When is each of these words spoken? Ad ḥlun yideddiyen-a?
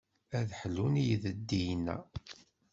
Ad 0.37 0.49
ḥlun 0.59 0.95
yideddiyen-a? 1.05 1.97